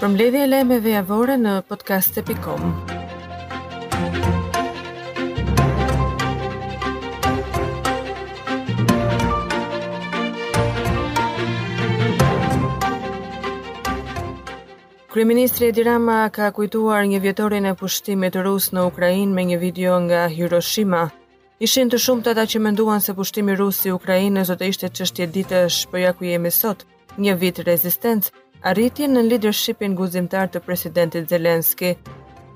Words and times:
Për 0.00 0.08
mbledhje 0.08 0.38
e 0.42 0.46
lajmeve 0.48 0.92
javore 0.94 1.34
në 1.36 1.50
podcast.com. 1.70 2.62
Kryeministri 15.10 15.68
Edi 15.72 15.84
Rama 15.90 16.22
ka 16.38 16.48
kujtuar 16.56 17.04
një 17.12 17.20
vjetorin 17.26 17.68
e 17.68 17.74
pushtimit 17.82 18.40
rus 18.46 18.70
në 18.72 18.86
Ukrainë 18.88 19.36
me 19.36 19.44
një 19.52 19.60
video 19.66 19.98
nga 20.06 20.24
Hiroshima. 20.32 21.04
Ishin 21.68 21.92
të 21.92 22.00
të 22.06 22.30
ata 22.34 22.48
që 22.54 22.64
menduan 22.68 23.04
se 23.08 23.12
pushtimi 23.20 23.52
rus 23.60 23.84
i 23.84 23.92
Ukrainës 23.98 24.48
do 24.48 24.56
të 24.62 24.72
ishte 24.72 24.88
çështje 24.96 25.28
ditësh, 25.36 25.82
por 25.92 26.00
ja 26.06 26.16
ku 26.16 26.24
jemi 26.30 26.48
sot, 26.62 26.86
një 27.18 27.36
vit 27.44 27.60
rezistencë, 27.68 28.30
arritje 28.66 29.06
në 29.08 29.22
leadershipin 29.28 29.94
guzimtar 29.96 30.50
të 30.52 30.60
presidentit 30.66 31.28
Zelenski. 31.32 31.94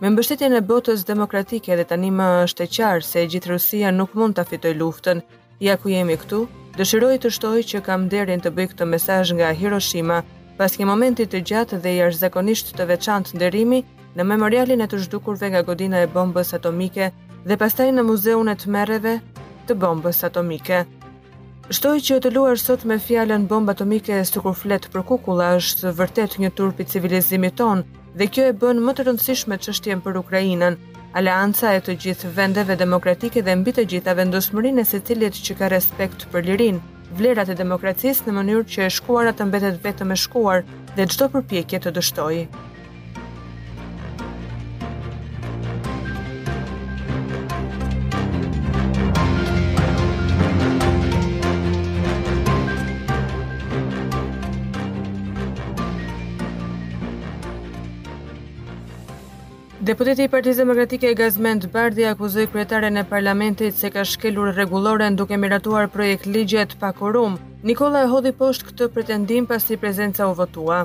Me 0.03 0.11
mbështetjen 0.13 0.57
e 0.59 0.63
botës 0.69 1.05
demokratike 1.09 1.77
dhe 1.79 1.87
tani 1.89 2.11
më 2.13 2.27
është 2.45 2.65
e 2.67 2.71
qarë 2.77 3.07
se 3.07 3.23
gjithë 3.31 3.53
Rusia 3.55 3.93
nuk 3.95 4.17
mund 4.19 4.37
të 4.39 4.45
fitoj 4.51 4.75
luftën, 4.81 5.23
ja 5.65 5.77
ku 5.81 5.89
jemi 5.93 6.17
këtu, 6.21 6.43
dëshiroj 6.77 7.17
të 7.23 7.31
shtoj 7.39 7.63
që 7.73 7.81
kam 7.87 8.09
derin 8.13 8.43
të 8.45 8.53
bëj 8.57 8.73
këtë 8.75 8.89
mesaj 8.93 9.23
nga 9.39 9.53
Hiroshima, 9.57 10.21
pas 10.59 10.77
ke 10.77 10.85
momentit 10.89 11.31
të 11.33 11.41
gjatë 11.51 11.81
dhe 11.87 11.95
jash 12.03 12.19
zakonisht 12.21 12.75
të 12.77 12.89
veçantë 12.93 13.39
nderimi 13.41 13.81
në 14.19 14.27
memorialin 14.33 14.85
e 14.85 14.91
të 14.93 15.01
zhdukurve 15.07 15.51
nga 15.55 15.63
godina 15.67 16.03
e 16.05 16.11
bombës 16.13 16.53
atomike 16.59 17.11
dhe 17.49 17.57
pastaj 17.59 17.89
në 17.97 18.05
muzeun 18.11 18.53
e 18.53 18.57
mereve 18.77 19.17
të 19.67 19.79
bombës 19.85 20.21
atomike. 20.29 20.83
Shtoj 21.73 22.01
që 22.05 22.17
të 22.21 22.31
luar 22.35 22.59
sot 22.61 22.83
me 22.91 22.99
fjallën 23.01 23.47
bomba 23.49 23.73
të 23.75 23.85
mike 23.89 24.13
e 24.13 24.25
sukur 24.29 24.53
fletë 24.63 24.91
për 24.93 25.05
kukula 25.11 25.47
është 25.61 25.93
vërtet 25.97 26.35
një 26.43 26.51
turpi 26.59 26.85
civilizimi 26.91 27.49
tonë 27.61 28.03
dhe 28.21 28.27
kjo 28.35 28.45
e 28.51 28.57
bënë 28.65 28.83
më 28.85 28.95
të 28.99 29.07
rëndësishme 29.09 29.57
që 29.67 29.75
shtjen 29.79 30.03
për 30.05 30.19
Ukrajinën. 30.21 30.77
Aleanca 31.21 31.73
e 31.73 31.81
të 31.87 31.95
gjithë 32.05 32.35
vendeve 32.37 32.77
demokratike 32.85 33.41
dhe 33.47 33.57
mbi 33.63 33.73
të 33.79 33.87
gjitha 33.95 34.15
vendosmërin 34.21 34.83
e 34.83 34.85
se 34.91 35.01
cilit 35.09 35.41
që 35.49 35.57
ka 35.63 35.73
respekt 35.73 36.29
për 36.35 36.45
lirin, 36.51 36.83
vlerat 37.23 37.49
e 37.49 37.59
demokracisë 37.65 38.29
në 38.29 38.37
mënyrë 38.43 38.67
që 38.75 38.85
e 38.85 38.93
shkuarat 39.01 39.41
të 39.41 39.49
mbetet 39.49 39.81
vetëm 39.89 40.13
e 40.13 40.21
shkuar 40.27 40.63
dhe 40.99 41.09
gjdo 41.15 41.33
përpjekje 41.39 41.83
të 41.87 41.95
dështoj. 41.97 42.43
Deputeti 59.85 60.25
i 60.25 60.31
Partisë 60.33 60.63
Demokratike 60.63 61.11
Gazmend 61.13 61.67
Bardhi 61.73 62.07
akuzoi 62.09 62.47
kryetaren 62.49 62.97
e 62.97 63.03
parlamentit 63.05 63.75
se 63.77 63.91
ka 63.93 64.01
shkelur 64.09 64.55
rregulloren 64.57 65.17
duke 65.19 65.37
miratuar 65.37 65.91
projekt 65.93 66.25
ligje 66.25 66.63
të 66.71 66.79
pakurum. 66.81 67.35
Nikola 67.69 68.07
e 68.07 68.09
hodhi 68.09 68.33
poshtë 68.39 68.71
këtë 68.71 68.89
pretendim 68.95 69.49
pasi 69.51 69.77
prezenca 69.83 70.31
u 70.31 70.33
votua. 70.39 70.79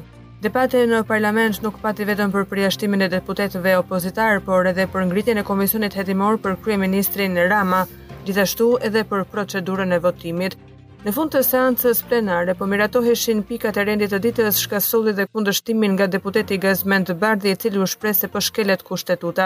Debate 0.44 0.83
në 0.91 1.00
parlament 1.08 1.61
nuk 1.64 1.80
pati 1.80 2.03
vetëm 2.11 2.33
për 2.36 2.50
përjashtimin 2.52 3.06
e 3.08 3.11
deputetëve 3.16 3.78
opozitar, 3.80 4.41
por 4.44 4.67
edhe 4.73 4.88
për 4.91 5.08
ngritjen 5.08 5.39
e 5.39 5.47
komisionit 5.47 5.95
hetimor 5.95 6.36
për 6.44 6.59
kryeministrin 6.67 7.39
Rama, 7.47 7.86
gjithashtu 8.28 8.73
edhe 8.89 9.08
për 9.13 9.23
procedurën 9.31 9.95
e 9.95 10.02
votimit. 10.09 10.59
Në 11.00 11.11
fund 11.16 11.31
të 11.31 11.39
seancës 11.47 12.00
plenare, 12.11 12.52
po 12.59 12.66
miratoheshin 12.67 13.44
pikat 13.50 13.78
e 13.80 13.83
rendit 13.88 14.11
të 14.11 14.17
ditës 14.25 14.58
shkasollit 14.66 15.16
dhe 15.19 15.25
kundështimin 15.31 15.94
nga 15.95 16.08
deputeti 16.11 16.58
Gazmend 16.66 17.14
bardhi 17.22 17.53
i 17.53 17.56
e 17.56 17.59
cili 17.61 17.80
u 17.80 17.86
shprese 17.88 18.28
për 18.33 18.44
shkelet 18.47 18.83
kushtetuta. 18.89 19.45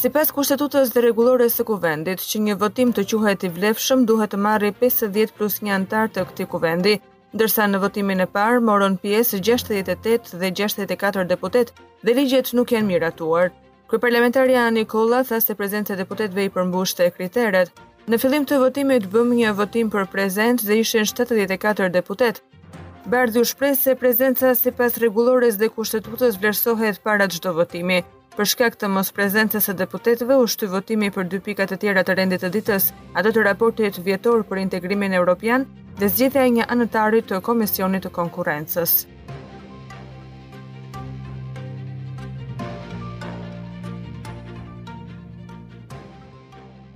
Si 0.00 0.08
pas 0.14 0.32
kushtetutës 0.38 0.94
dhe 0.94 1.02
regulore 1.04 1.50
së 1.56 1.66
kuvendit, 1.72 2.24
që 2.30 2.40
një 2.46 2.56
votim 2.64 2.94
të 2.96 3.04
quha 3.10 3.34
e 3.34 3.50
vlefshëm 3.58 4.06
duhet 4.12 4.32
të 4.36 4.40
marri 4.46 4.70
50 4.84 5.36
plus 5.40 5.58
një 5.68 5.74
antar 5.76 6.08
të 6.08 6.24
këti 6.30 6.48
kuvendi, 6.56 6.94
dërsa 7.42 7.68
në 7.68 7.82
votimin 7.84 8.24
e 8.24 8.28
parë 8.38 8.64
moron 8.70 8.96
pjesë 9.04 9.42
68 9.44 10.40
dhe 10.44 10.50
64 10.64 11.28
deputet 11.34 11.74
dhe 12.00 12.16
ligjet 12.20 12.54
nuk 12.56 12.72
janë 12.78 12.88
miratuar. 12.94 13.52
Kërë 13.92 14.02
parlamentarja 14.06 14.64
Nikola 14.78 15.20
tha 15.24 15.42
se 15.44 15.52
e 15.68 15.98
deputetve 16.02 16.48
i 16.48 16.54
përmbushte 16.56 17.04
e 17.04 17.12
kriteret, 17.18 17.76
Në 18.08 18.16
fillim 18.16 18.44
të 18.48 18.56
votimit 18.62 19.06
bëm 19.12 19.32
një 19.36 19.48
votim 19.56 19.90
për 19.92 20.06
prezent 20.12 20.62
dhe 20.64 20.78
ishen 20.80 21.04
74 21.10 21.88
deputet. 21.96 22.38
Bardhi 23.14 23.42
u 23.44 23.48
shpreh 23.50 23.74
se 23.76 23.92
prezenca 24.00 24.54
sipas 24.56 24.96
regulores 25.02 25.58
dhe 25.60 25.68
kushtetutës 25.74 26.38
vlerësohet 26.40 27.02
para 27.04 27.26
çdo 27.34 27.52
votimi. 27.58 27.98
Për 28.38 28.48
shkak 28.54 28.78
të 28.80 28.90
mos 28.94 29.12
prezencës 29.18 29.68
së 29.68 29.76
deputetëve 29.82 30.40
u 30.40 30.48
shty 30.54 30.70
votimi 30.76 31.12
për 31.18 31.28
dy 31.34 31.42
pika 31.50 31.68
të 31.68 31.78
tjera 31.84 32.06
të 32.08 32.16
rendit 32.22 32.44
të 32.46 32.52
ditës, 32.56 32.88
ato 33.12 33.34
të 33.36 33.44
raportit 33.50 34.00
vjetor 34.08 34.46
për 34.52 34.62
integrimin 34.64 35.20
evropian 35.20 35.68
dhe 36.00 36.08
zgjidhja 36.14 36.48
e 36.48 36.56
një 36.60 36.70
anëtarit 36.76 37.28
të 37.28 37.42
Komisionit 37.50 38.08
të 38.08 38.16
Konkurrencës. 38.20 38.98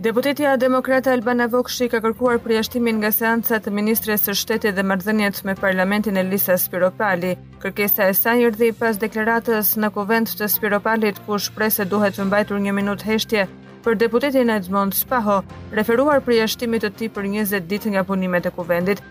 Deputetja 0.02 0.56
Demokrata 0.58 1.12
Albana 1.14 1.44
Vokshi 1.46 1.86
ka 1.92 2.00
kërkuar 2.02 2.40
përjashtimin 2.42 2.96
nga 3.04 3.12
seancat 3.14 3.68
e 3.70 3.72
Ministres 3.76 4.24
së 4.26 4.32
Shtetit 4.38 4.74
dhe 4.74 4.82
marrëdhëniet 4.90 5.36
me 5.46 5.52
Parlamentin 5.60 6.16
e 6.18 6.22
Lisa 6.30 6.56
Spiropali. 6.58 7.36
Kërkesa 7.62 8.08
e 8.10 8.14
saj 8.20 8.40
erdhi 8.48 8.72
pas 8.80 8.96
deklaratës 8.98 9.68
në 9.78 9.90
Kuvent 9.94 10.32
të 10.40 10.48
Spiropalit 10.50 11.20
ku 11.28 11.36
shpreh 11.44 11.70
se 11.70 11.86
duhet 11.92 12.16
të 12.18 12.26
mbajtur 12.32 12.58
një 12.64 12.72
minutë 12.80 13.06
heshtje 13.12 13.44
për 13.84 13.98
deputetin 14.02 14.50
Edmond 14.56 14.96
Spaho, 15.00 15.36
referuar 15.80 16.18
përjashtimit 16.28 16.82
të 16.82 16.90
tij 17.00 17.10
për 17.20 17.28
20 17.36 17.68
ditë 17.74 17.92
nga 17.94 18.02
punimet 18.10 18.48
e 18.50 18.52
Kuvendit. 18.58 19.02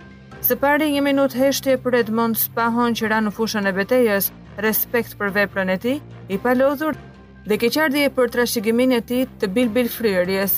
Së 0.48 0.58
pari 0.66 0.90
një 0.98 1.06
minutë 1.08 1.40
heshtje 1.46 1.78
për 1.86 1.98
Edmond 2.02 2.42
Spahon 2.44 2.98
që 3.00 3.14
ra 3.14 3.22
në 3.24 3.32
fushën 3.40 3.70
e 3.72 3.74
betejës, 3.80 4.28
respekt 4.68 5.16
për 5.24 5.32
veprën 5.40 5.72
e 5.72 5.80
tij, 5.88 5.98
i 6.36 6.38
palodhur 6.44 7.00
dhe 7.48 7.60
keqardhje 7.64 8.12
për 8.20 8.36
trashëgiminë 8.36 9.00
e 9.00 9.06
tij 9.14 9.24
të 9.40 9.50
Bilbil 9.56 9.88
Fryerjes. 9.96 10.58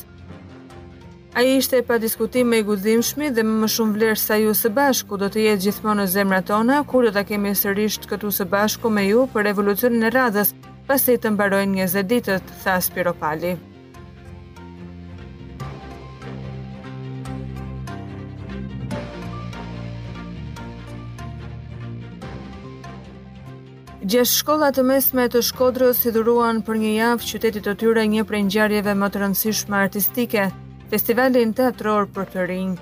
A 1.34 1.42
i 1.42 1.56
ishte 1.58 1.82
pa 1.84 1.98
diskutim 1.98 2.48
me 2.48 2.58
i 2.60 2.64
gudhimshmi 2.66 3.30
dhe 3.34 3.42
më 3.46 3.68
shumë 3.74 3.94
vlerë 3.96 4.20
sa 4.24 4.36
ju 4.38 4.52
së 4.58 4.70
bashku 4.78 5.18
do 5.22 5.30
të 5.34 5.40
jetë 5.46 5.64
gjithmonë 5.66 6.04
në 6.04 6.06
zemra 6.16 6.40
tona, 6.50 6.76
kur 6.92 7.08
do 7.08 7.14
të 7.16 7.24
kemi 7.32 7.54
sërrisht 7.58 8.06
këtu 8.12 8.30
së 8.36 8.46
bashku 8.54 8.90
me 8.94 9.08
ju 9.08 9.24
për 9.34 9.48
revolucionin 9.50 10.06
e 10.06 10.12
radhës, 10.14 10.52
pas 10.92 11.02
të 11.10 11.32
mbarojnë 11.34 11.80
një 11.80 11.88
zeditët, 11.96 12.54
tha 12.66 12.76
Spiropali. 12.90 13.56
Gjeshtë 24.04 24.38
shkollat 24.38 24.76
të 24.78 24.84
mesme 24.94 25.26
të 25.34 25.42
shkodrës 25.50 26.06
i 26.06 26.12
dhuruan 26.14 26.62
për 26.70 26.78
një 26.86 26.94
javë 27.00 27.28
qytetit 27.32 27.70
të 27.72 27.78
tyre 27.86 28.06
një 28.14 28.28
prej 28.32 28.44
njarjeve 28.54 28.94
më 29.04 29.08
të 29.16 29.24
rëndësishme 29.24 29.80
artistike, 29.80 30.52
festivalin 30.94 31.54
teatror 31.58 32.06
për 32.14 32.28
të 32.32 32.44
rinj. 32.50 32.74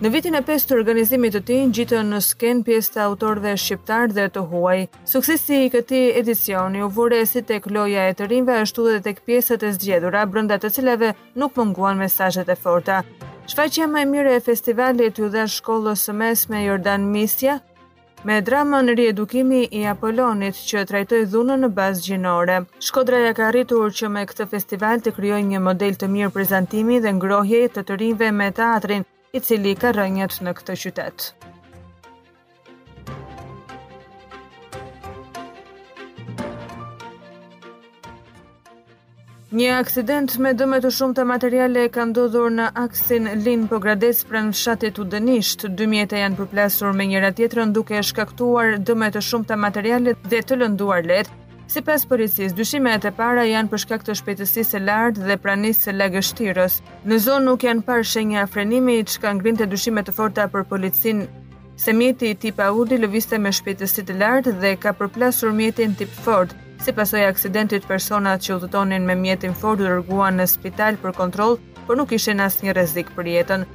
Në 0.00 0.10
vitin 0.14 0.36
e 0.38 0.40
5 0.46 0.68
të 0.68 0.76
organizimit 0.78 1.34
të 1.34 1.40
tij 1.48 1.62
ngjitën 1.72 2.12
në 2.14 2.20
sken 2.24 2.60
pjesë 2.64 2.92
të 2.94 3.00
autorëve 3.08 3.56
shqiptar 3.58 4.14
dhe 4.16 4.28
të 4.34 4.44
huaj. 4.52 4.84
Suksesi 5.12 5.58
i 5.64 5.72
këtij 5.74 6.06
edicioni 6.20 6.80
u 6.86 6.88
vuresit 6.96 7.48
të 7.48 7.56
tek 7.56 7.66
loja 7.74 8.06
e 8.06 8.14
të 8.16 8.28
rinjve 8.30 8.60
ashtu 8.64 8.86
edhe 8.92 9.02
tek 9.08 9.18
pjesët 9.26 9.66
e 9.66 9.72
zgjedhura 9.76 10.22
brenda 10.30 10.60
të 10.62 10.70
cilave 10.78 11.10
nuk 11.42 11.58
munguan 11.58 11.98
mesazhet 12.00 12.48
e 12.48 12.56
forta. 12.62 13.02
Shfaqja 13.50 13.90
më 13.90 14.04
e 14.06 14.10
mire 14.14 14.36
e 14.38 14.46
festivalit 14.50 15.18
u 15.18 15.28
dha 15.34 15.48
shkollës 15.50 16.06
së 16.06 16.14
mesme 16.22 16.62
Jordan 16.68 17.10
Misja, 17.12 17.58
me 18.26 18.40
drama 18.44 18.80
në 18.84 18.94
riedukimi 18.98 19.60
i 19.78 19.84
Apollonit 19.92 20.58
që 20.70 20.82
trajtoj 20.90 21.20
dhunën 21.32 21.64
në 21.64 21.70
bazë 21.78 22.04
gjinore. 22.10 22.58
Shkodraja 22.88 23.32
ka 23.38 23.48
rritur 23.54 23.94
që 24.00 24.10
me 24.16 24.26
këtë 24.32 24.48
festival 24.54 25.00
të 25.04 25.14
kryoj 25.16 25.40
një 25.52 25.62
model 25.68 25.96
të 26.00 26.10
mirë 26.16 26.32
prezentimi 26.36 27.00
dhe 27.04 27.14
ngrohje 27.16 27.64
të 27.76 27.86
të 27.90 28.00
rinve 28.04 28.32
me 28.42 28.50
teatrin 28.62 29.06
i 29.32 29.40
cili 29.44 29.76
ka 29.80 29.94
rënjët 29.96 30.42
në 30.44 30.58
këtë 30.60 30.78
qytetë. 30.84 31.30
Një 39.58 39.70
aksident 39.82 40.28
me 40.38 40.52
dëme 40.54 40.76
të 40.78 40.90
shumë 40.94 41.16
të 41.18 41.22
materiale 41.26 41.80
ka 41.90 42.04
ndodhur 42.06 42.52
në 42.54 42.68
aksin 42.84 43.24
Linë 43.42 43.64
Pogradec 43.72 44.20
gradesë 44.28 44.28
fshatit 44.28 44.44
në 44.44 44.58
shatit 44.60 45.00
u 45.02 45.04
dënisht. 45.14 45.64
janë 46.22 46.38
përplasur 46.40 46.92
me 46.94 47.06
njëra 47.08 47.32
tjetërën 47.34 47.72
duke 47.72 47.98
e 47.98 48.02
shkaktuar 48.02 48.76
dëme 48.78 49.08
të 49.10 49.20
shumë 49.30 49.46
të 49.48 49.56
materiale 49.56 50.14
dhe 50.30 50.40
të 50.42 50.54
lënduar 50.60 51.02
letë. 51.04 51.30
Si 51.66 51.82
pas 51.82 52.06
dyshimet 52.58 53.04
e 53.04 53.10
para 53.10 53.42
janë 53.46 53.68
për 53.68 53.78
shkak 53.78 54.02
të 54.06 54.12
shpejtësisë 54.20 54.68
së 54.70 54.78
lartë 54.86 55.26
dhe 55.26 55.36
pranisë 55.42 55.80
së 55.82 55.92
lagështirës. 55.98 56.78
Në 57.06 57.18
zonë 57.18 57.44
nuk 57.50 57.64
janë 57.66 57.82
parë 57.82 58.04
shenja 58.06 58.46
frenimi, 58.46 59.02
çka 59.04 59.32
ngrinte 59.34 59.66
dyshime 59.66 60.02
të 60.06 60.12
forta 60.12 60.46
për 60.46 60.62
policinë. 60.70 61.26
Semiti 61.76 62.30
i 62.30 62.34
tip 62.38 62.60
Audi 62.60 63.02
lëviste 63.02 63.36
me 63.42 63.50
shpejtësi 63.50 64.06
të 64.06 64.14
lartë 64.22 64.54
dhe 64.62 64.76
ka 64.78 64.94
përplasur 64.94 65.50
mjetin 65.50 65.98
tip 65.98 66.12
Ford. 66.22 66.54
Si 66.80 66.92
pasoj 66.96 67.20
aksidentit, 67.28 67.84
personat 67.84 68.40
që 68.40 68.54
udhëtonin 68.54 69.04
me 69.08 69.12
mjetin 69.22 69.52
Ford 69.62 69.76
dërguan 69.84 70.38
në 70.40 70.46
spital 70.48 70.96
për 71.02 71.12
kontroll, 71.18 71.58
por 71.90 71.98
nuk 72.00 72.14
ishin 72.16 72.40
asnjë 72.44 72.72
rrezik 72.72 73.10
për 73.18 73.28
jetën. 73.34 73.66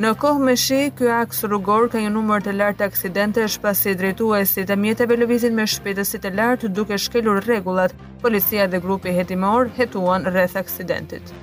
Në 0.00 0.12
kohë 0.22 0.46
me 0.46 0.54
shi, 0.62 0.78
ky 1.00 1.10
aks 1.18 1.42
rrugor 1.50 1.90
ka 1.94 2.00
një 2.00 2.14
numër 2.14 2.46
të 2.48 2.54
lartë 2.60 2.86
aksidentesh 2.88 3.58
pasi 3.66 3.92
drejtuesit 4.00 4.72
e 4.72 4.78
mjeteve 4.86 5.18
lëvizin 5.20 5.56
me 5.60 5.66
shpejtësi 5.74 6.22
të 6.24 6.32
lartë 6.40 6.72
duke 6.80 6.96
shkelur 7.04 7.42
rregullat. 7.44 7.92
Policia 8.24 8.66
dhe 8.72 8.80
grupi 8.86 9.12
hetimor 9.20 9.68
hetuan 9.76 10.24
rreth 10.32 10.56
aksidentit. 10.64 11.34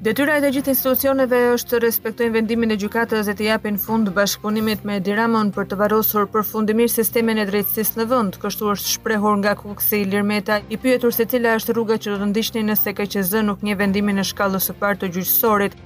Detyra 0.00 0.38
e 0.38 0.40
të 0.40 0.48
gjithë 0.54 0.70
institucioneve 0.72 1.38
është 1.58 1.74
të 1.74 1.78
respektojnë 1.84 2.32
vendimin 2.32 2.72
e 2.72 2.76
gjykatës 2.80 3.26
dhe 3.28 3.34
të 3.36 3.44
japin 3.44 3.74
fund 3.82 4.08
bashkëpunimit 4.16 4.86
me 4.88 4.94
Diramon 5.04 5.50
për 5.52 5.66
të 5.68 5.76
varrosur 5.76 6.24
përfundimisht 6.32 6.96
sistemin 7.02 7.36
e 7.36 7.44
drejtësisë 7.44 7.98
në 8.00 8.06
vend, 8.08 8.38
kështu 8.40 8.70
është 8.72 8.92
shprehur 8.94 9.34
nga 9.42 9.52
Kuksi 9.60 9.98
Lirmeta, 10.08 10.62
i 10.72 10.78
pyetur 10.80 11.12
se 11.12 11.26
cila 11.28 11.52
është 11.60 11.74
rruga 11.76 11.98
që 12.00 12.14
do 12.14 12.18
të 12.22 12.28
ndiqni 12.30 12.62
nëse 12.70 12.94
KQZ 12.96 13.42
nuk 13.50 13.60
një 13.68 13.76
vendimin 13.82 14.16
në 14.16 14.24
shkallën 14.30 14.64
e 14.72 14.74
parë 14.80 15.02
të 15.02 15.10
gjyqësorit 15.18 15.76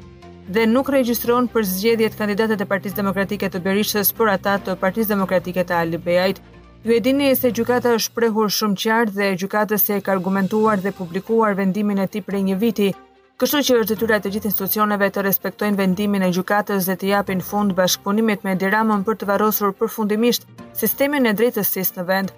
dhe 0.54 0.66
nuk 0.70 0.92
regjistron 0.94 1.48
për 1.50 1.66
zgjedhjet 1.72 2.18
kandidatet 2.22 2.62
e 2.68 2.70
Partisë 2.74 3.00
Demokratike 3.02 3.50
të 3.50 3.62
Berishës 3.66 4.12
për 4.20 4.30
ata 4.36 4.54
të 4.68 4.76
Partisë 4.84 5.10
Demokratike 5.16 5.64
të 5.72 5.80
Ali 5.80 5.98
Beajit. 6.06 6.38
Ju 6.86 6.94
e 6.94 7.00
dini 7.02 7.32
se 7.34 7.50
gjykata 7.50 7.96
është 7.98 8.12
shprehur 8.12 8.50
shumë 8.60 8.78
qartë 8.86 9.12
dhe 9.18 9.32
gjykata 9.42 9.78
se 9.88 9.98
ka 10.04 10.14
argumentuar 10.14 10.78
dhe 10.86 10.94
publikuar 11.02 11.56
vendimin 11.58 12.04
e 12.04 12.06
tij 12.06 12.22
për 12.30 12.38
një 12.50 12.58
viti. 12.62 12.92
Kështu 13.34 13.60
që 13.66 13.74
është 13.82 13.86
detyra 13.90 14.16
e 14.20 14.22
të 14.22 14.30
gjithë 14.34 14.46
institucioneve 14.46 15.06
të 15.10 15.22
respektojnë 15.26 15.78
vendimin 15.78 16.22
e 16.22 16.28
gjykatës 16.36 16.86
dhe 16.86 16.94
të 17.00 17.06
japin 17.08 17.40
fund 17.42 17.72
bashkëpunimit 17.78 18.44
me 18.46 18.52
Diramën 18.60 19.00
për 19.08 19.16
të 19.18 19.26
varrosur 19.30 19.72
përfundimisht 19.80 20.44
sistemin 20.82 21.24
e 21.26 21.32
drejtësisë 21.40 21.96
në 21.96 22.04
vend, 22.12 22.28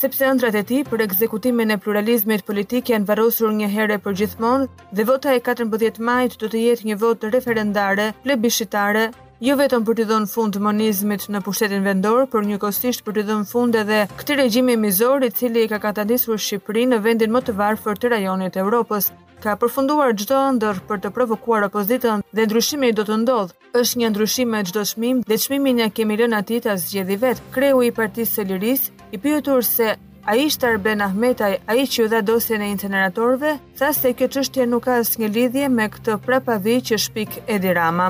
sepse 0.00 0.28
ëndrat 0.30 0.58
e 0.60 0.60
tij 0.70 0.84
për 0.86 1.00
ekzekutimin 1.08 1.74
e 1.74 1.76
pluralizmit 1.82 2.44
politik 2.46 2.92
janë 2.94 3.08
varrosur 3.10 3.56
një 3.58 3.70
herë 3.74 3.96
për 4.06 4.14
gjithmonë 4.22 4.68
dhe 5.00 5.06
vota 5.10 5.34
e 5.34 5.40
14 5.50 5.98
majit 6.08 6.36
do 6.44 6.50
të 6.54 6.60
jetë 6.64 6.86
një 6.92 6.96
votë 7.02 7.30
referendare 7.36 8.06
plebiscitare. 8.26 9.08
Jo 9.48 9.56
vetëm 9.58 9.84
për 9.88 9.96
të 9.98 10.06
dhënë 10.12 10.30
fund 10.30 10.60
monizmit 10.62 11.24
në 11.32 11.40
pushtetin 11.46 11.82
vendor, 11.90 12.26
por 12.30 12.44
njëkohësisht 12.46 13.02
për 13.06 13.18
të 13.18 13.26
dhënë 13.32 13.50
fund 13.54 13.80
edhe 13.82 13.98
këtij 14.20 14.38
regjimi 14.44 14.78
mizor 14.86 15.26
i 15.26 15.32
cili 15.40 15.64
i 15.66 15.70
ka 15.74 15.80
katalizuar 15.90 16.38
Shqipërinë 16.46 16.94
në 16.94 17.02
vendin 17.08 17.34
më 17.38 17.42
të 17.48 17.56
varfër 17.62 18.02
të 18.04 18.12
rajonit 18.12 18.52
të 18.54 18.60
Evropës, 18.66 19.08
ka 19.42 19.54
përfunduar 19.60 20.12
gjdo 20.20 20.38
ndër 20.58 20.78
për 20.88 21.00
të 21.04 21.10
provokuar 21.16 21.64
opozitën 21.68 22.22
dhe 22.36 22.44
ndryshimi 22.48 22.90
do 22.98 23.06
të 23.08 23.16
ndodhë. 23.24 23.56
është 23.80 23.98
një 24.02 24.08
ndryshime 24.12 24.60
gjdo 24.68 24.82
shmim 24.90 25.18
dhe 25.30 25.36
shmimin 25.42 25.80
e 25.86 25.90
kemi 25.96 26.14
rënë 26.20 26.38
ati 26.40 26.56
të 26.64 26.72
zgjedi 26.84 27.16
vetë. 27.22 27.42
Kreu 27.54 27.82
i 27.86 27.90
partisë 27.98 28.32
së 28.38 28.44
liris 28.50 28.88
i 29.14 29.18
pyëtur 29.22 29.62
se 29.70 29.88
a 30.30 30.34
i 30.42 30.48
shtar 30.54 30.76
Ben 30.86 31.00
Ahmetaj, 31.06 31.52
a 31.66 31.74
i 31.78 31.84
që 31.92 32.08
dha 32.12 32.20
dosje 32.30 32.58
në 32.58 32.68
inceneratorve, 32.74 33.52
tha 33.78 33.92
se 34.00 34.12
kjo 34.14 34.26
qështje 34.36 34.66
nuk 34.72 34.88
ka 34.90 34.96
së 35.10 35.22
një 35.24 35.28
lidhje 35.38 35.70
me 35.78 35.86
këtë 35.94 36.18
prapavi 36.26 36.76
që 36.90 36.98
shpik 37.06 37.40
Edi 37.46 37.72
Rama. 37.78 38.08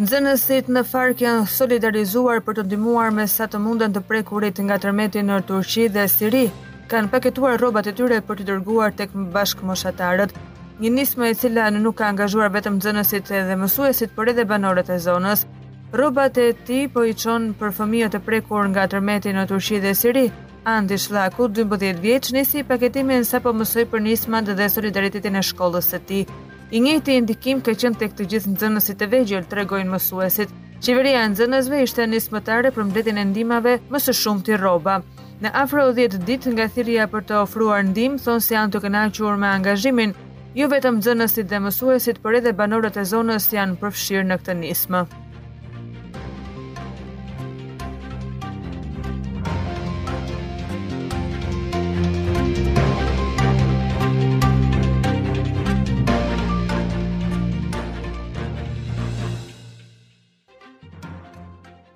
Nxënësit 0.00 0.68
në 0.72 0.80
Fark 0.88 1.18
janë 1.20 1.42
solidarizuar 1.52 2.38
për 2.46 2.54
të 2.56 2.62
ndihmuar 2.64 3.10
me 3.12 3.26
sa 3.28 3.44
të 3.52 3.58
munden 3.60 3.92
të 3.92 4.00
prekurit 4.08 4.56
nga 4.64 4.78
tërmeti 4.80 5.20
në 5.20 5.36
Turqi 5.50 5.82
dhe 5.92 6.06
Siri. 6.08 6.46
Kan 6.88 7.10
paketuar 7.12 7.58
rrobat 7.60 7.90
e 7.90 7.92
tyre 7.98 8.22
për 8.24 8.38
t'i 8.38 8.46
dërguar 8.48 8.94
tek 8.96 9.12
bashkëmoshatarët, 9.36 10.32
një 10.80 10.94
nismë 10.96 11.28
e 11.28 11.36
cila 11.42 11.66
nuk 11.76 11.98
ka 12.00 12.08
angazhuar 12.14 12.48
vetëm 12.54 12.78
nxënësit, 12.80 13.28
edhe 13.42 13.58
mësuesit 13.60 14.14
por 14.16 14.32
edhe 14.32 14.46
banorët 14.54 14.88
e 14.88 14.96
zonës. 15.04 15.44
Rrobat 15.92 16.40
e 16.40 16.48
ti 16.64 16.86
po 16.88 17.04
i 17.04 17.12
çon 17.12 17.50
për 17.60 17.76
fëmijët 17.82 18.16
e 18.16 18.22
prekur 18.30 18.70
nga 18.72 18.88
tërmeti 18.94 19.36
në 19.36 19.44
Turqi 19.52 19.82
dhe 19.84 19.92
Siri. 20.00 20.24
Andi 20.64 20.96
Shlaku, 21.00 21.50
12 21.60 22.00
vjeç, 22.00 22.32
nisi 22.36 22.64
paketimin 22.64 23.24
sapo 23.28 23.52
mësoi 23.52 23.84
për 23.92 24.08
nismën 24.08 24.48
dhe 24.56 24.72
solidaritetin 24.76 25.36
e 25.36 25.44
shkollës 25.52 25.92
së 25.92 26.02
tij. 26.08 26.24
I 26.70 26.78
njëti 26.78 27.16
indikim 27.18 27.58
ka 27.66 27.72
qënë 27.74 27.98
tek 27.98 28.12
të 28.18 28.24
gjithë 28.30 28.50
nxënësit 28.52 29.00
e 29.02 29.06
vegjël, 29.12 29.46
tregojnë 29.50 29.90
mësuesit. 29.90 30.50
Qeveria 30.86 31.24
e 31.26 31.30
nxënësve 31.32 31.80
ishte 31.82 32.04
nismëtare 32.06 32.70
për 32.76 32.84
mbledhjen 32.92 33.18
e 33.18 33.24
ndihmave 33.32 33.72
më 33.90 34.00
së 34.04 34.14
shumti 34.18 34.54
rroba. 34.58 34.94
Në 35.42 35.50
afro 35.64 35.88
10 35.96 36.20
ditë 36.28 36.52
nga 36.54 36.68
thirrja 36.76 37.08
për 37.16 37.26
të 37.28 37.40
ofruar 37.42 37.82
ndihmë, 37.90 38.20
thonë 38.28 38.44
se 38.46 38.54
janë 38.54 38.74
të 38.76 38.82
kënaqur 38.86 39.40
me 39.42 39.50
angazhimin, 39.56 40.14
jo 40.62 40.68
vetëm 40.70 41.00
zënësit 41.08 41.50
dhe 41.50 41.58
mësuesit, 41.66 42.22
por 42.22 42.38
edhe 42.38 42.54
banorët 42.62 43.00
e 43.02 43.04
zonës 43.16 43.50
janë 43.56 43.76
përfshirë 43.82 44.28
në 44.30 44.38
këtë 44.44 44.56
nismë. 44.62 45.02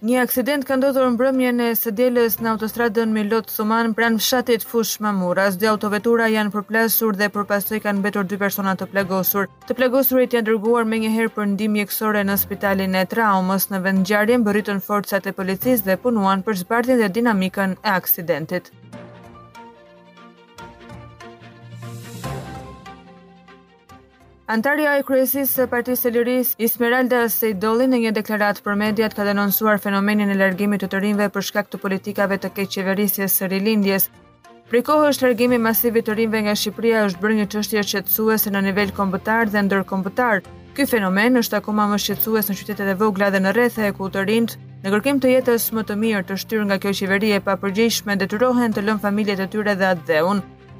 Një 0.04 0.18
aksident 0.20 0.66
ka 0.68 0.76
ndodhur 0.76 1.06
në 1.06 1.10
mbrëmjen 1.14 1.60
e 1.64 1.66
së 1.80 1.90
delës 1.98 2.34
në 2.44 2.48
autostradën 2.50 3.12
Milot 3.14 3.46
Thuman 3.48 3.94
pranë 3.96 4.20
fshatit 4.20 4.66
Fush 4.72 4.90
Mamuras. 5.00 5.54
Dy 5.62 5.70
autovetura 5.70 6.26
janë 6.28 6.52
përplasur 6.58 7.16
dhe 7.16 7.30
përpastoj 7.32 7.80
kanë 7.86 8.02
mbetur 8.02 8.28
dy 8.28 8.36
persona 8.42 8.74
të 8.76 8.90
plagosur. 8.92 9.48
Të 9.64 9.76
plagosurit 9.78 10.36
janë 10.36 10.50
dërguar 10.50 10.84
me 10.92 10.98
për 11.38 11.48
ndihmë 11.54 11.76
mjekësore 11.78 12.26
në 12.32 12.36
spitalin 12.44 12.98
e 13.00 13.06
traumës 13.14 13.70
në 13.72 13.80
vendngjarje, 13.88 14.36
bëritën 14.50 14.84
forcat 14.90 15.30
e 15.30 15.34
policisë 15.40 15.86
dhe 15.88 15.96
punuan 16.04 16.44
për 16.44 16.60
zbardhjen 16.66 17.00
dhe 17.00 17.08
dinamikën 17.20 17.78
e 17.80 17.96
aksidentit. 17.96 18.72
Antarja 24.44 24.92
e 25.00 25.02
kryesis 25.08 25.54
së 25.56 25.64
partisë 25.72 26.02
së 26.04 26.10
liris, 26.12 26.50
Ismeralda 26.60 27.22
Sejdolli, 27.32 27.86
në 27.88 28.00
një 28.02 28.10
deklarat 28.18 28.58
për 28.66 28.74
mediat, 28.76 29.14
ka 29.16 29.24
denonsuar 29.24 29.78
fenomenin 29.80 30.28
e 30.28 30.36
largimit 30.36 30.82
të 30.84 30.90
të 30.92 31.00
rinve 31.00 31.28
për 31.32 31.46
shkak 31.48 31.70
të 31.72 31.78
politikave 31.80 32.36
të 32.42 32.50
keqë 32.58 32.74
qeverisjes 32.74 33.38
së 33.40 33.48
rilindjes. 33.48 34.10
Pri 34.68 34.82
kohë 34.84 35.06
është 35.14 35.26
largimi 35.30 35.56
masivit 35.64 36.04
të 36.04 36.18
rinve 36.18 36.42
nga 36.44 36.52
Shqipëria 36.60 37.06
është 37.06 37.24
bërë 37.24 37.38
një 37.40 37.48
qështje 37.54 37.86
qëtësuese 37.94 38.52
në 38.52 38.64
nivel 38.68 38.92
kombëtar 39.00 39.48
dhe 39.48 39.64
ndërkombëtar. 39.64 40.44
Ky 40.76 40.88
fenomen 40.92 41.40
është 41.40 41.62
akuma 41.62 41.86
më 41.94 42.02
shqetësues 42.04 42.50
në 42.52 42.58
qytetet 42.60 42.94
e 42.96 42.98
vogla 43.00 43.30
dhe 43.32 43.40
në 43.40 43.54
rethe 43.56 43.88
e 43.88 43.94
ku 43.96 44.10
të 44.12 44.26
rinjt, 44.28 44.58
në 44.84 44.92
kërkim 44.92 45.24
të 45.24 45.32
jetës 45.38 45.70
më 45.72 45.86
të 45.88 45.96
mirë 46.04 46.26
të 46.28 46.36
shtyrë 46.44 46.68
nga 46.68 46.80
kjo 46.84 46.92
qeveri 47.00 47.32
e 47.32 47.40
pa 47.40 47.56
detyrohen 48.20 48.72
të 48.76 48.80
lëmë 48.90 49.04
familjet 49.08 49.40
e 49.40 49.46
tyre 49.54 49.72
dhe 49.74 49.86
atë 49.94 50.20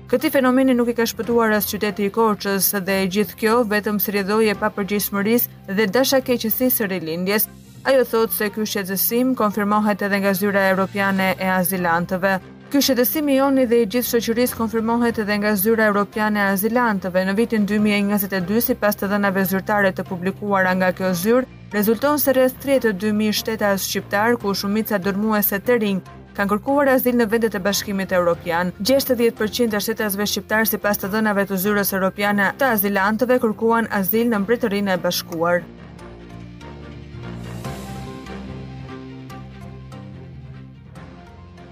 Këti 0.05 0.29
fenomeni 0.33 0.75
nuk 0.77 0.91
i 0.93 0.93
ka 0.99 1.05
shpëtuar 1.09 1.55
as 1.57 1.67
qyteti 1.71 2.05
i 2.05 2.13
Korçës 2.13 2.67
dhe 2.87 2.95
gjithë 3.15 3.37
kjo 3.43 3.53
vetëm 3.71 3.97
si 4.05 4.13
rrjedhje 4.13 4.55
pa 4.61 4.69
mëris 4.75 5.47
dhe 5.79 5.87
dasha 5.95 6.19
keqësisë 6.27 6.69
së 6.77 6.89
rilindjes. 6.91 7.47
Ajo 7.89 8.03
thot 8.11 8.35
se 8.37 8.51
ky 8.53 8.67
shqetësim 8.69 9.31
konfirmohet 9.41 10.03
edhe 10.09 10.19
nga 10.25 10.33
zyra 10.43 10.67
europiane 10.75 11.29
e 11.41 11.49
azilantëve. 11.55 12.33
Ky 12.71 12.83
shqetësim 12.85 13.31
i 13.33 13.39
oni 13.47 13.65
dhe 13.71 13.79
i 13.83 13.87
gjithë 13.97 14.11
shoqërisë 14.27 14.59
konfirmohet 14.61 15.21
edhe 15.25 15.39
nga 15.41 15.55
zyra 15.65 15.87
europiane 15.93 16.41
e 16.45 16.51
azilantëve 16.57 17.23
në 17.31 17.37
vitin 17.41 17.65
2022 17.73 18.61
sipas 18.69 19.01
të 19.01 19.09
dhënave 19.15 19.47
zyrtare 19.55 19.95
të 19.97 20.05
publikuara 20.13 20.77
nga 20.83 20.93
kjo 20.99 21.15
zyrë, 21.25 21.49
rezulton 21.79 22.21
se 22.27 22.37
rreth 22.37 22.61
32000 22.69 23.41
shtetas 23.41 23.89
shqiptar 23.89 24.37
ku 24.45 24.53
shumica 24.55 25.01
dërmuese 25.09 25.63
të 25.65 25.79
rinj 25.85 26.05
kanë 26.35 26.51
kërkuar 26.51 26.89
azil 26.95 27.15
në 27.19 27.29
vendet 27.31 27.55
e 27.57 27.61
Bashkimit 27.63 28.11
Evropian. 28.13 28.73
60% 28.83 29.77
e 29.79 29.81
shtetasve 29.87 30.27
shqiptar 30.27 30.67
sipas 30.71 30.99
të 31.03 31.13
dhënave 31.15 31.45
të 31.51 31.61
zyres 31.67 31.95
Europiana 31.95 32.51
të 32.59 32.73
azilantëve 32.79 33.39
kërkuan 33.45 33.89
azil 34.01 34.29
në 34.33 34.43
Mbretërinë 34.43 34.97
e 34.97 35.03
Bashkuar. 35.07 35.65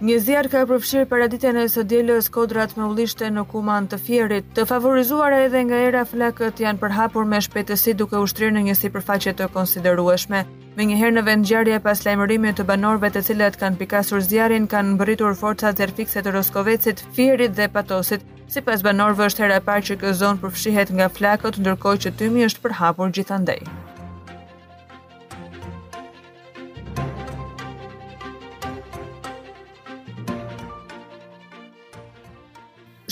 Një 0.02 0.16
zjarë 0.18 0.50
ka 0.50 0.60
përfshirë 0.66 1.06
për 1.12 1.26
e 1.60 1.68
së 1.74 1.82
djelës 1.90 2.28
kodrat 2.34 2.72
me 2.76 2.84
ulishte 2.90 3.28
në 3.30 3.44
kuman 3.52 3.86
të 3.86 3.98
fjerit, 4.06 4.44
të 4.56 4.66
favorizuar 4.66 5.32
edhe 5.44 5.62
nga 5.66 5.78
era 5.90 6.02
flakët 6.06 6.58
janë 6.64 6.82
përhapur 6.82 7.24
me 7.24 7.38
shpetësi 7.40 7.94
duke 7.94 8.18
ushtrirë 8.18 8.54
në 8.58 8.62
njësi 8.70 8.90
përfaqet 8.96 9.36
të 9.38 9.46
konsiderueshme. 9.54 10.42
Me 10.76 10.84
njëherë 10.88 11.12
në 11.18 11.22
vend 11.24 11.50
e 11.72 11.78
pas 11.86 12.00
lajmërimi 12.04 12.52
të 12.60 12.64
banorve 12.68 13.10
të 13.16 13.22
cilat 13.26 13.56
kanë 13.62 13.76
pikasur 13.80 14.20
zjarin, 14.30 14.66
kanë 14.74 14.92
mbëritur 14.94 15.34
forca 15.42 15.72
të 15.80 15.88
rfikse 15.90 16.22
të 16.24 16.32
roskovecit, 16.38 17.04
firit 17.18 17.52
dhe 17.58 17.68
patosit, 17.74 18.24
si 18.54 18.60
pas 18.70 18.82
banorve 18.88 19.26
është 19.26 19.42
hera 19.46 19.60
par 19.68 19.82
që 19.90 19.98
këzon 20.06 20.40
përfshihet 20.46 20.94
nga 20.96 21.10
flakot, 21.18 21.60
ndërkoj 21.66 21.96
që 22.06 22.14
tymi 22.22 22.46
është 22.48 22.62
përhapur 22.68 23.12
gjithandej. 23.18 23.60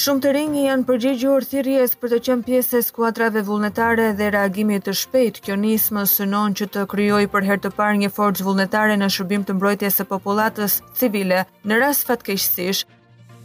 Shumë 0.01 0.23
të 0.25 0.31
rinjë 0.35 0.61
janë 0.65 0.85
përgjegjur 0.89 1.45
thirjes 1.49 1.91
për 2.03 2.13
të 2.13 2.19
qenë 2.27 2.45
pjesë 2.47 2.79
e 2.79 2.85
skuadrave 2.87 3.41
vullnetare 3.49 4.07
dhe 4.21 4.31
reagimit 4.37 4.87
të 4.87 4.95
shpejt. 5.01 5.41
Kjo 5.47 5.59
nismë 5.65 6.07
synon 6.15 6.55
që 6.61 6.69
të 6.77 6.85
kryoj 6.95 7.21
për 7.35 7.47
herë 7.51 7.63
të 7.67 7.73
parë 7.83 7.99
një 8.05 8.11
forcë 8.21 8.47
vullnetare 8.49 8.95
në 9.03 9.11
shërbim 9.19 9.45
të 9.51 9.59
mbrojtjes 9.59 10.01
së 10.01 10.07
popullatës 10.15 10.79
civile. 11.03 11.43
Në 11.69 11.83
rast 11.85 12.09
fatkeqësish, 12.13 12.87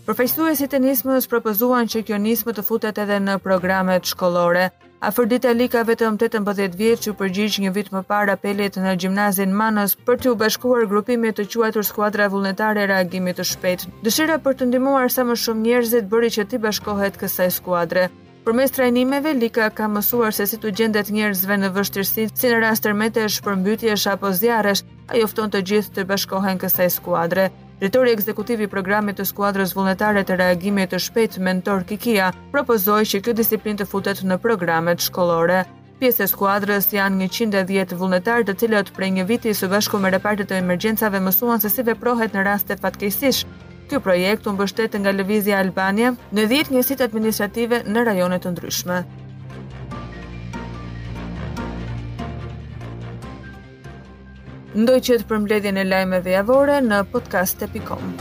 Përfaqësuesit 0.05 0.73
e 0.77 0.77
nismës 0.81 1.25
propozuan 1.29 1.87
që 1.89 2.03
kjo 2.05 2.17
nismë 2.21 2.53
të 2.53 2.63
futet 2.67 2.99
edhe 3.01 3.15
në 3.27 3.39
programet 3.41 4.05
shkollore. 4.05 4.67
Afër 5.07 5.29
ditës 5.31 5.55
lika 5.57 5.81
vetëm 5.87 6.19
18 6.21 6.75
vjeç 6.77 7.07
që 7.07 7.13
përgjigj 7.21 7.55
një 7.63 7.71
vit 7.73 7.89
më 7.95 8.03
parë 8.11 8.35
apelit 8.37 8.77
në 8.77 8.93
gjimnazin 9.01 9.55
Manës 9.61 9.95
për 10.05 10.19
të 10.21 10.35
u 10.35 10.35
bashkuar 10.43 10.85
grupimit 10.91 11.39
të 11.39 11.47
quajtur 11.55 11.87
skuadra 11.89 12.29
vullnetare 12.29 12.85
e 12.85 12.89
reagimit 12.93 13.39
të 13.41 13.47
shpejtë. 13.55 13.89
Dëshira 14.05 14.37
për 14.45 14.59
të 14.61 14.69
ndihmuar 14.69 15.09
sa 15.09 15.25
më 15.25 15.39
shumë 15.43 15.65
njerëzit 15.65 16.11
bëri 16.13 16.29
që 16.37 16.47
ti 16.53 16.61
bashkohet 16.67 17.17
kësaj 17.23 17.49
skuadre. 17.57 18.05
Përmes 18.45 18.71
trajnimeve 18.77 19.33
Lika 19.41 19.71
ka 19.73 19.89
mësuar 19.89 20.37
se 20.37 20.45
si 20.45 20.61
të 20.61 20.69
gjendet 20.77 21.09
njerëzve 21.09 21.55
në 21.63 21.73
vështirësi, 21.79 22.29
si 22.29 22.45
në 22.53 22.61
rast 22.61 22.85
të 22.85 22.93
rmetesh, 22.93 23.41
përmbytjesh 23.47 24.05
apo 24.13 24.29
zjarresh, 24.37 24.85
ajo 25.09 25.25
fton 25.33 25.49
të 25.49 25.65
gjithë 25.71 25.95
të 25.97 26.09
bashkohen 26.13 26.61
kësaj 26.61 26.91
skuadre. 26.99 27.49
Drejtori 27.79 28.11
ekzekutiv 28.15 28.61
i 28.63 28.67
programit 28.71 29.17
të 29.19 29.25
skuadrës 29.27 29.73
vullnetare 29.75 30.21
të 30.23 30.35
reagimit 30.39 30.93
të 30.93 30.99
shpejt 31.05 31.33
Mentor 31.43 31.81
Kikia 31.89 32.29
propozoi 32.53 33.01
që 33.11 33.19
kjo 33.25 33.33
disiplinë 33.35 33.81
të 33.81 33.87
futet 33.91 34.21
në 34.23 34.37
programet 34.45 35.03
shkollore. 35.03 35.57
Pjesë 35.99 36.23
e 36.23 36.27
skuadrës 36.31 36.87
janë 36.95 37.27
110 37.27 37.97
vullnetar, 37.99 38.45
të 38.47 38.55
cilët 38.61 38.93
prej 38.95 39.11
një 39.17 39.27
viti 39.27 39.51
së 39.59 39.67
bashku 39.75 39.99
me 39.99 40.13
repartet 40.15 40.55
e 40.55 40.61
emergjencave 40.63 41.19
mësuan 41.27 41.59
se 41.63 41.73
si 41.75 41.83
veprohet 41.91 42.35
në 42.35 42.45
raste 42.47 42.79
fatkeqësish. 42.79 43.43
Ky 43.91 43.99
projekt 43.99 44.47
u 44.47 44.55
mbështet 44.55 44.95
nga 45.03 45.11
Lëvizja 45.13 45.59
Albania 45.59 46.15
në 46.31 46.47
10 46.55 46.71
njësitë 46.77 47.09
administrative 47.11 47.83
në 47.91 48.07
rajone 48.11 48.39
të 48.43 48.55
ndryshme. 48.55 49.03
Ndoj 54.75 54.95
që 55.07 55.15
të 55.21 55.25
përmbledhjen 55.29 55.77
e 55.79 55.85
lajmeve 55.87 56.33
javore 56.35 56.81
në 56.89 57.01
podcast.com. 57.15 58.15